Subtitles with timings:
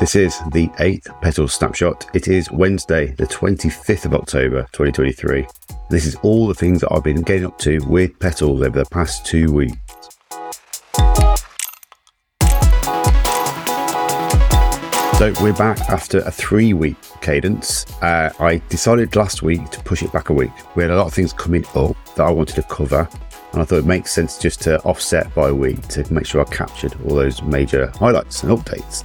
[0.00, 2.10] This is the eighth Petals Snapshot.
[2.14, 5.46] It is Wednesday, the 25th of October, 2023.
[5.88, 8.90] This is all the things that I've been getting up to with Petals over the
[8.90, 9.76] past two weeks.
[15.16, 17.86] So we're back after a three week cadence.
[18.02, 20.50] Uh, I decided last week to push it back a week.
[20.74, 23.08] We had a lot of things coming up that I wanted to cover,
[23.52, 26.40] and I thought it makes sense just to offset by a week to make sure
[26.40, 29.04] I captured all those major highlights and updates.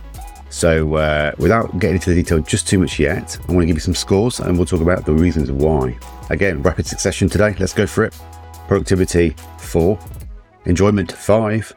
[0.49, 3.75] So, uh, without getting into the detail just too much yet, I want to give
[3.75, 5.97] you some scores and we'll talk about the reasons why.
[6.29, 7.55] Again, rapid succession today.
[7.59, 8.19] Let's go for it.
[8.67, 9.99] Productivity, four.
[10.65, 11.73] Enjoyment, five.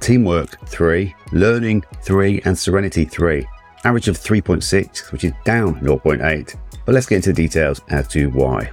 [0.00, 1.14] Teamwork, three.
[1.32, 2.40] Learning, three.
[2.44, 3.46] And serenity, three.
[3.84, 6.56] Average of 3.6, which is down 0.8.
[6.84, 8.70] But let's get into the details as to why.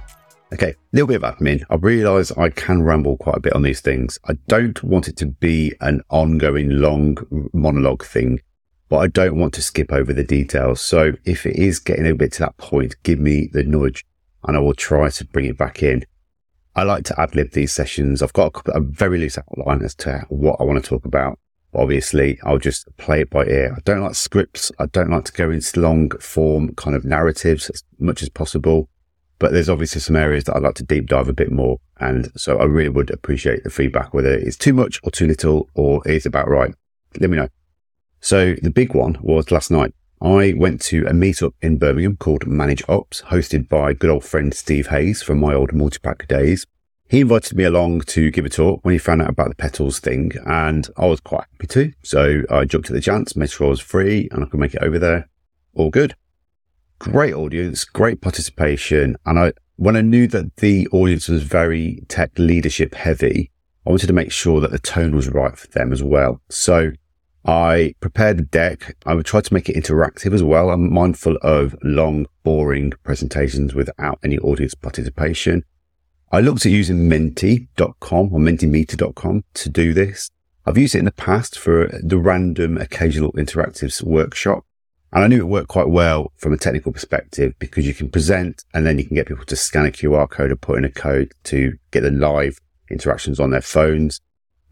[0.52, 1.64] Okay, a little bit of admin.
[1.70, 4.18] I realise I can ramble quite a bit on these things.
[4.28, 7.18] I don't want it to be an ongoing long
[7.52, 8.40] monologue thing
[8.88, 10.80] but I don't want to skip over the details.
[10.80, 14.04] So if it is getting a bit to that point, give me the nudge
[14.44, 16.04] and I will try to bring it back in.
[16.74, 18.22] I like to ad lib these sessions.
[18.22, 21.04] I've got a, couple, a very loose outline as to what I want to talk
[21.04, 21.38] about.
[21.74, 23.74] Obviously, I'll just play it by ear.
[23.76, 24.70] I don't like scripts.
[24.78, 28.88] I don't like to go into long form kind of narratives as much as possible.
[29.38, 31.78] But there's obviously some areas that I'd like to deep dive a bit more.
[31.98, 35.68] And so I really would appreciate the feedback, whether it's too much or too little
[35.74, 36.74] or is about right.
[37.18, 37.48] Let me know.
[38.26, 39.94] So the big one was last night.
[40.20, 44.88] I went to a meetup in Birmingham called ManageOps, hosted by good old friend Steve
[44.88, 46.66] Hayes from my old multipack days.
[47.08, 50.00] He invited me along to give a talk when he found out about the petals
[50.00, 51.92] thing, and I was quite happy to.
[52.02, 54.74] So I jumped at the chance, made sure I was free and I could make
[54.74, 55.28] it over there.
[55.74, 56.16] All good.
[56.98, 59.16] Great audience, great participation.
[59.24, 63.52] And I, when I knew that the audience was very tech leadership heavy,
[63.86, 66.40] I wanted to make sure that the tone was right for them as well.
[66.48, 66.90] So
[67.46, 68.96] I prepared the deck.
[69.06, 70.70] I would try to make it interactive as well.
[70.70, 75.62] I'm mindful of long, boring presentations without any audience participation.
[76.32, 80.28] I looked at using menti.com or mentimeter.com to do this.
[80.66, 84.64] I've used it in the past for the random occasional interactives workshop.
[85.12, 88.64] And I knew it worked quite well from a technical perspective because you can present
[88.74, 90.90] and then you can get people to scan a QR code or put in a
[90.90, 92.58] code to get the live
[92.90, 94.20] interactions on their phones.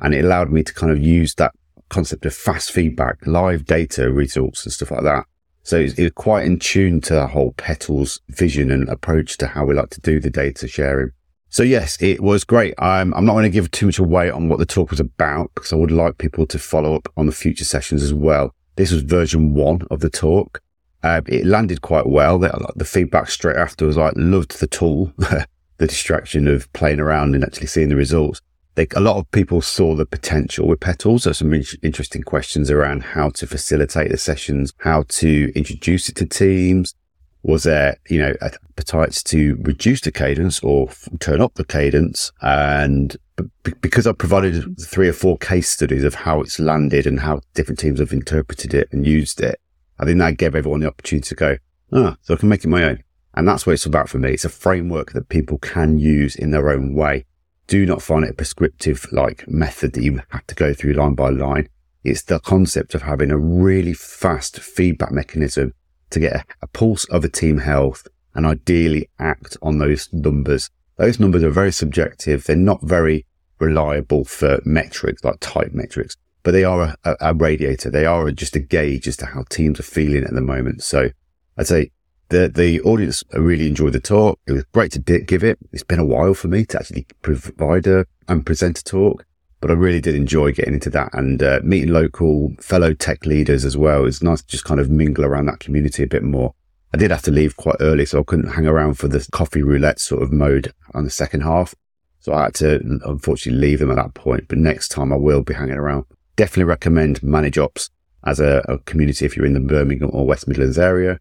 [0.00, 1.54] And it allowed me to kind of use that
[1.88, 5.26] concept of fast feedback, live data results and stuff like that.
[5.62, 9.64] So it's, it's quite in tune to the whole Petals vision and approach to how
[9.64, 11.10] we like to do the data sharing.
[11.48, 12.74] So yes, it was great.
[12.78, 15.50] I'm, I'm not going to give too much away on what the talk was about
[15.54, 18.54] because I would like people to follow up on the future sessions as well.
[18.76, 20.60] This was version one of the talk.
[21.02, 22.38] Uh, it landed quite well.
[22.38, 25.46] The, the feedback straight after was like, loved the tool, the
[25.78, 28.40] distraction of playing around and actually seeing the results
[28.74, 31.24] they, a lot of people saw the potential with petals.
[31.24, 36.16] There's some in- interesting questions around how to facilitate the sessions, how to introduce it
[36.16, 36.94] to teams.
[37.42, 42.32] Was there, you know, appetites to reduce the cadence or f- turn up the cadence?
[42.40, 47.20] And b- because I provided three or four case studies of how it's landed and
[47.20, 49.60] how different teams have interpreted it and used it,
[49.98, 51.56] I think that gave everyone the opportunity to go,
[51.92, 53.04] ah, so I can make it my own.
[53.34, 54.30] And that's what it's about for me.
[54.30, 57.26] It's a framework that people can use in their own way
[57.66, 61.14] do not find it a prescriptive like method that you have to go through line
[61.14, 61.68] by line.
[62.02, 65.72] It's the concept of having a really fast feedback mechanism
[66.10, 70.70] to get a, a pulse of a team health and ideally act on those numbers.
[70.96, 72.44] Those numbers are very subjective.
[72.44, 73.26] They're not very
[73.58, 77.90] reliable for metrics like type metrics, but they are a, a, radiator.
[77.90, 80.82] They are just a gauge as to how teams are feeling at the moment.
[80.82, 81.10] So
[81.56, 81.90] I'd say
[82.28, 84.38] the the audience really enjoyed the talk.
[84.46, 85.58] It was great to give it.
[85.72, 89.24] It's been a while for me to actually provide a and present a talk,
[89.60, 93.64] but I really did enjoy getting into that and uh, meeting local fellow tech leaders
[93.64, 94.06] as well.
[94.06, 96.54] It's nice to just kind of mingle around that community a bit more.
[96.94, 99.62] I did have to leave quite early, so I couldn't hang around for the coffee
[99.62, 101.74] roulette sort of mode on the second half.
[102.20, 104.48] So I had to unfortunately leave them at that point.
[104.48, 106.04] But next time I will be hanging around.
[106.36, 107.90] Definitely recommend ManageOps
[108.24, 111.18] as a, a community if you're in the Birmingham or West Midlands area.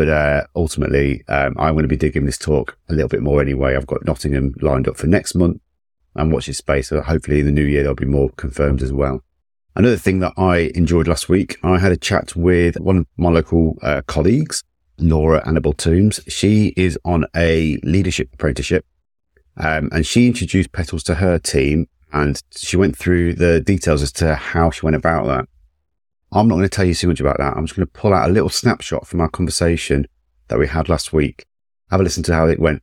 [0.00, 3.42] But uh, ultimately, um, I'm going to be digging this talk a little bit more
[3.42, 3.76] anyway.
[3.76, 5.60] I've got Nottingham lined up for next month
[6.16, 6.88] and watch this space.
[6.88, 9.22] So hopefully in the new year, there'll be more confirmed as well.
[9.76, 13.28] Another thing that I enjoyed last week, I had a chat with one of my
[13.28, 14.64] local uh, colleagues,
[14.96, 16.18] Laura Annabel Toombs.
[16.26, 18.86] She is on a leadership apprenticeship
[19.58, 24.12] um, and she introduced Petals to her team and she went through the details as
[24.12, 25.46] to how she went about that.
[26.32, 27.56] I'm not going to tell you too much about that.
[27.56, 30.06] I'm just going to pull out a little snapshot from our conversation
[30.48, 31.46] that we had last week.
[31.90, 32.82] Have a listen to how it went.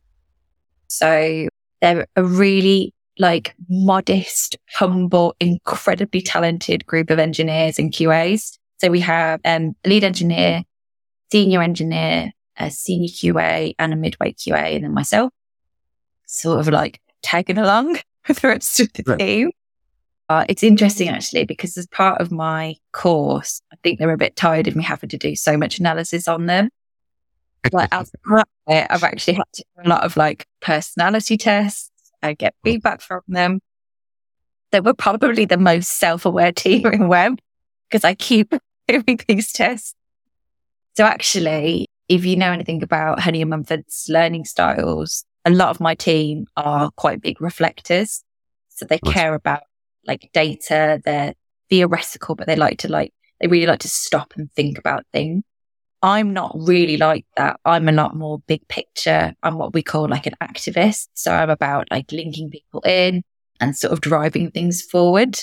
[0.88, 1.48] So
[1.80, 8.58] they're a really like modest, humble, incredibly talented group of engineers and QAs.
[8.78, 10.62] So we have um, a lead engineer,
[11.32, 15.32] senior engineer, a senior QA, and a midway QA, and then myself,
[16.26, 17.98] sort of like tagging along
[18.28, 19.50] with the rest of the team.
[20.28, 24.36] Uh, it's interesting actually because as part of my course, I think they're a bit
[24.36, 26.68] tired of me having to do so much analysis on them.
[27.72, 28.12] Like as
[28.68, 31.90] I've actually had to do a lot of like personality tests.
[32.22, 33.60] I get feedback from them.
[34.70, 37.38] They were probably the most self-aware team in web
[37.88, 38.52] because I keep
[38.88, 39.94] doing these tests.
[40.94, 45.80] So actually, if you know anything about Honey and Mumford's learning styles, a lot of
[45.80, 48.24] my team are quite big reflectors.
[48.68, 49.62] So they care about
[50.08, 51.00] like data.
[51.04, 51.34] They're
[51.70, 55.44] theoretical, but they like to like, they really like to stop and think about things.
[56.02, 57.58] I'm not really like that.
[57.64, 59.34] I'm a lot more big picture.
[59.42, 61.08] I'm what we call like an activist.
[61.14, 63.22] So I'm about like linking people in
[63.60, 65.38] and sort of driving things forward.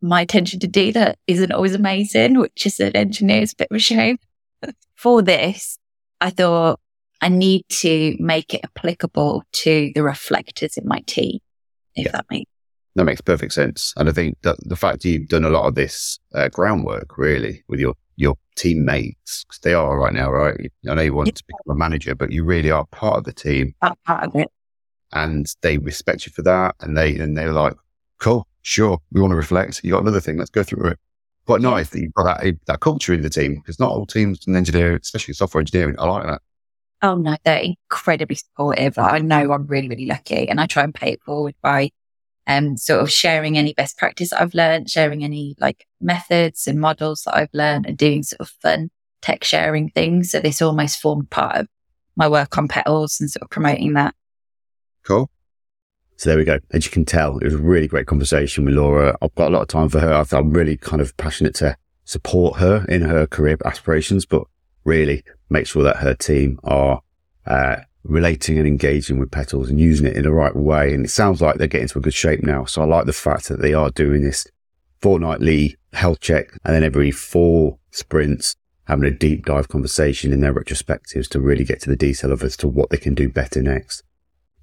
[0.00, 4.18] My attention to data isn't always amazing, which is an engineer's bit of a shame.
[4.94, 5.78] For this,
[6.20, 6.80] I thought
[7.20, 11.38] I need to make it applicable to the reflectors in my team,
[11.94, 12.12] if yeah.
[12.12, 12.50] that makes
[12.98, 13.94] that makes perfect sense.
[13.96, 17.62] And I think that the fact you've done a lot of this uh, groundwork really
[17.68, 20.72] with your your teammates, because they are right now, right?
[20.88, 21.34] I know you want yeah.
[21.34, 23.74] to become a manager, but you really are part of the team.
[23.80, 24.48] part of it.
[25.12, 26.74] And they respect you for that.
[26.80, 27.74] And they, and they're like,
[28.18, 28.98] cool, sure.
[29.12, 29.82] We want to reflect.
[29.84, 30.36] You got another thing.
[30.36, 30.98] Let's go through it.
[31.46, 34.44] Quite nice that you've got that, that culture in the team because not all teams
[34.48, 36.42] in engineering, especially software engineering, I like that.
[37.00, 38.98] Oh no, they're incredibly supportive.
[38.98, 41.90] I know I'm really, really lucky and I try and pay it forward by
[42.48, 47.22] um, sort of sharing any best practice I've learned, sharing any like methods and models
[47.24, 48.90] that I've learned and doing sort of fun
[49.20, 50.30] tech sharing things.
[50.30, 51.68] So this almost formed part of
[52.16, 54.14] my work on petals and sort of promoting that.
[55.04, 55.30] Cool.
[56.16, 56.58] So there we go.
[56.72, 59.16] As you can tell, it was a really great conversation with Laura.
[59.22, 60.24] I've got a lot of time for her.
[60.32, 64.44] I'm really kind of passionate to support her in her career aspirations, but
[64.84, 67.02] really make sure that her team are
[67.46, 67.76] uh,
[68.08, 70.92] relating and engaging with petals and using it in the right way.
[70.92, 72.64] And it sounds like they're getting to a good shape now.
[72.64, 74.46] So I like the fact that they are doing this
[75.00, 78.56] fortnightly health check and then every four sprints
[78.86, 82.42] having a deep dive conversation in their retrospectives to really get to the detail of
[82.42, 84.02] as to what they can do better next.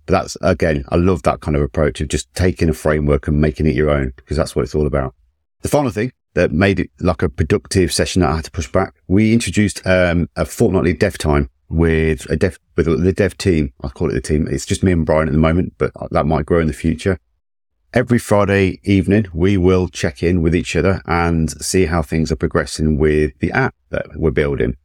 [0.06, 3.39] But that's again, I love that kind of approach of just taking a framework and
[3.39, 5.13] making it your own because that's what it's all about.
[5.62, 8.71] The final thing that made it like a productive session that I had to push
[8.71, 13.73] back, we introduced um, a fortnightly dev time with a dev with the dev team.
[13.83, 14.47] I call it the team.
[14.49, 17.17] It's just me and Brian at the moment, but that might grow in the future.
[17.93, 22.35] Every Friday evening, we will check in with each other and see how things are
[22.35, 24.75] progressing with the app that we're building.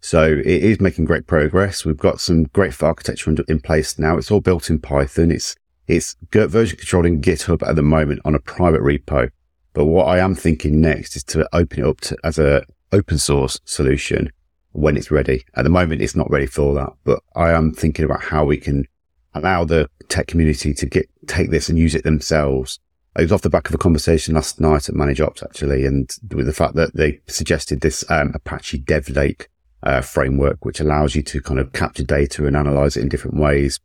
[0.00, 1.84] So it is making great progress.
[1.84, 4.16] We've got some great architecture in place now.
[4.16, 5.30] It's all built in Python.
[5.30, 5.56] It's
[5.88, 9.30] it's version controlling GitHub at the moment on a private repo.
[9.72, 13.18] But what I am thinking next is to open it up to, as a open
[13.18, 14.30] source solution
[14.72, 15.44] when it's ready.
[15.54, 18.56] At the moment, it's not ready for that, but I am thinking about how we
[18.56, 18.86] can
[19.34, 22.78] allow the tech community to get, take this and use it themselves.
[23.16, 26.46] I was off the back of a conversation last night at ManageOps actually, and with
[26.46, 29.46] the fact that they suggested this um, Apache DevLake
[29.82, 33.36] uh, framework, which allows you to kind of capture data and analyze it in different
[33.36, 33.80] ways.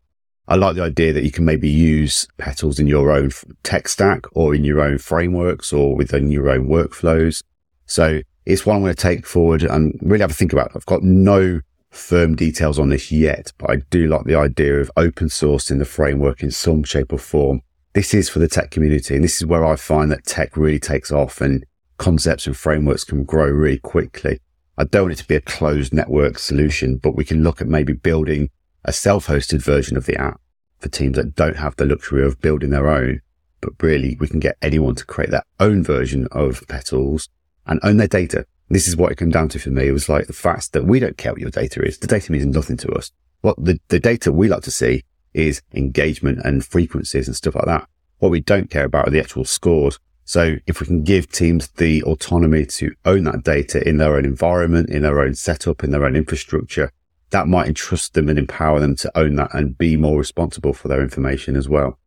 [0.47, 3.31] I like the idea that you can maybe use petals in your own
[3.63, 7.41] tech stack or in your own frameworks or within your own workflows.
[7.87, 10.71] So it's one I'm going to take forward and really have a think about.
[10.75, 14.91] I've got no firm details on this yet, but I do like the idea of
[14.97, 17.61] open sourcing the framework in some shape or form.
[17.93, 19.15] This is for the tech community.
[19.15, 21.65] And this is where I find that tech really takes off and
[21.97, 24.39] concepts and frameworks can grow really quickly.
[24.77, 27.67] I don't want it to be a closed network solution, but we can look at
[27.67, 28.49] maybe building
[28.85, 30.39] a self-hosted version of the app
[30.79, 33.21] for teams that don't have the luxury of building their own.
[33.61, 37.29] But really, we can get anyone to create their own version of Petals
[37.65, 38.45] and own their data.
[38.69, 39.87] This is what it came down to for me.
[39.87, 41.97] It was like the fact that we don't care what your data is.
[41.97, 43.11] The data means nothing to us.
[43.41, 47.65] What the, the data we like to see is engagement and frequencies and stuff like
[47.65, 47.87] that.
[48.19, 49.99] What we don't care about are the actual scores.
[50.23, 54.25] So if we can give teams the autonomy to own that data in their own
[54.25, 56.91] environment, in their own setup, in their own infrastructure,
[57.35, 60.87] that might entrust them and empower them to own that and be more responsible for
[60.87, 61.99] their information as well.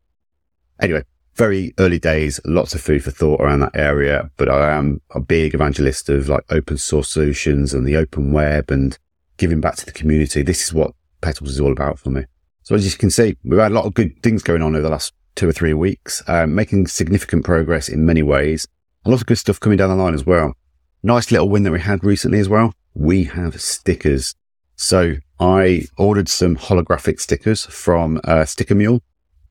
[0.80, 1.04] Anyway,
[1.35, 5.20] very early days, lots of food for thought around that area, but I am a
[5.20, 8.99] big evangelist of like open source solutions and the open web and
[9.37, 10.40] giving back to the community.
[10.40, 12.25] This is what Petals is all about for me.
[12.62, 14.82] So as you can see, we've had a lot of good things going on over
[14.82, 18.66] the last two or three weeks, um, making significant progress in many ways.
[19.04, 20.54] A lot of good stuff coming down the line as well.
[21.02, 22.73] Nice little win that we had recently as well.
[22.94, 24.35] We have stickers.
[24.78, 29.02] So I ordered some holographic stickers from uh, Sticker Mule.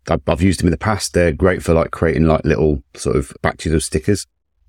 [0.10, 1.14] I've used them in the past.
[1.14, 4.26] They're great for like creating like little sort of batches of stickers.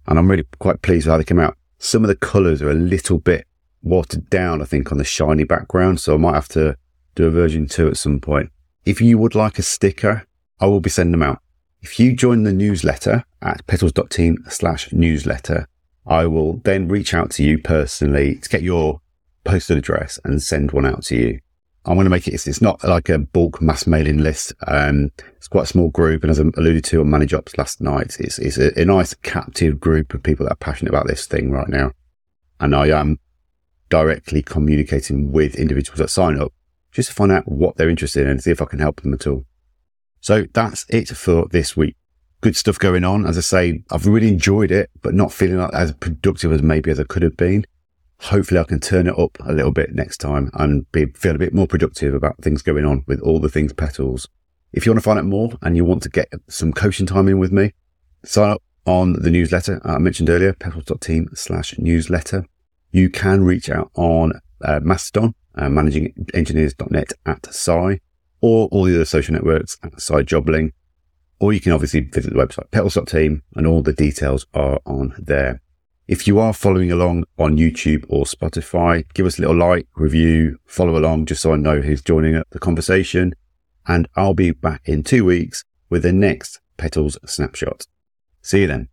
[0.08, 1.56] And I'm really quite pleased with how they came out.
[1.78, 3.46] some of the colours are a little bit
[3.82, 6.00] watered down, I think, on the shiny background.
[6.00, 6.76] So I might have to
[7.14, 8.50] do a version two at some point.
[8.84, 10.26] If you would like a sticker,
[10.58, 11.38] I will be sending them out.
[11.82, 15.68] If you join the newsletter at petals.team slash newsletter,
[16.04, 19.00] I will then reach out to you personally to get your
[19.48, 21.40] postal address and send one out to you.
[21.84, 24.52] I'm going to make it, it's, not like a bulk mass mailing list.
[24.66, 26.22] Um, it's quite a small group.
[26.22, 29.80] And as I alluded to on ManageOps last night, it's, it's a, a nice captive
[29.80, 31.92] group of people that are passionate about this thing right now.
[32.60, 33.18] And I am
[33.88, 36.52] directly communicating with individuals that sign up
[36.92, 39.14] just to find out what they're interested in and see if I can help them
[39.14, 39.46] at all.
[40.20, 41.96] So that's it for this week.
[42.42, 43.26] Good stuff going on.
[43.26, 46.90] As I say, I've really enjoyed it, but not feeling like as productive as maybe
[46.90, 47.64] as I could have been.
[48.22, 51.38] Hopefully I can turn it up a little bit next time and be, feel a
[51.38, 54.28] bit more productive about things going on with all the things petals.
[54.72, 57.28] If you want to find out more and you want to get some coaching time
[57.28, 57.72] in with me,
[58.24, 62.44] sign up on the newsletter I mentioned earlier, petals.team slash newsletter.
[62.90, 64.32] You can reach out on
[64.62, 68.00] uh, Mastodon, uh, managingengineers.net at Si,
[68.40, 70.72] or all the other social networks at Si Jobling.
[71.40, 75.60] Or you can obviously visit the website, petals.team, and all the details are on there.
[76.08, 80.58] If you are following along on YouTube or Spotify, give us a little like, review,
[80.64, 83.34] follow along just so I know who's joining the conversation.
[83.86, 87.86] And I'll be back in two weeks with the next Petals Snapshot.
[88.40, 88.88] See you then.